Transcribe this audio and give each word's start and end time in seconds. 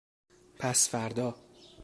پسفردا 0.59 1.33